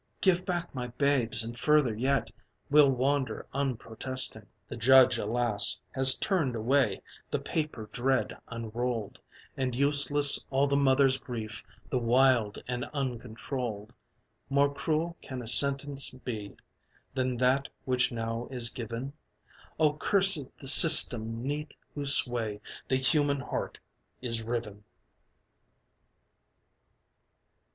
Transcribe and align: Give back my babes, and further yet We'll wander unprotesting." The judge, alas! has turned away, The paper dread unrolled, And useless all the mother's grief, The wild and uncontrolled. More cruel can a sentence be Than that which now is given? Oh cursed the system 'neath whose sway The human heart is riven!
Give 0.19 0.43
back 0.47 0.73
my 0.73 0.87
babes, 0.87 1.43
and 1.43 1.55
further 1.55 1.95
yet 1.95 2.31
We'll 2.71 2.89
wander 2.89 3.45
unprotesting." 3.53 4.47
The 4.67 4.75
judge, 4.75 5.19
alas! 5.19 5.79
has 5.91 6.15
turned 6.15 6.55
away, 6.55 7.03
The 7.29 7.37
paper 7.37 7.87
dread 7.93 8.35
unrolled, 8.47 9.19
And 9.55 9.75
useless 9.75 10.43
all 10.49 10.65
the 10.65 10.75
mother's 10.75 11.19
grief, 11.19 11.63
The 11.91 11.99
wild 11.99 12.57
and 12.67 12.85
uncontrolled. 12.85 13.93
More 14.49 14.73
cruel 14.73 15.17
can 15.21 15.43
a 15.43 15.47
sentence 15.47 16.09
be 16.09 16.55
Than 17.13 17.37
that 17.37 17.67
which 17.85 18.11
now 18.11 18.47
is 18.49 18.71
given? 18.71 19.13
Oh 19.79 19.93
cursed 19.93 20.47
the 20.57 20.67
system 20.67 21.43
'neath 21.43 21.73
whose 21.93 22.15
sway 22.15 22.59
The 22.87 22.95
human 22.95 23.39
heart 23.39 23.77
is 24.19 24.41
riven! 24.41 24.83